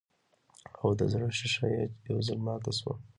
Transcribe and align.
او 0.81 0.89
د 0.99 1.01
زړۀ 1.11 1.27
شيشه 1.37 1.65
چې 1.71 1.75
ئې 1.75 1.83
يو 2.09 2.17
ځل 2.27 2.37
ماته 2.45 2.71
شوه 2.79 2.95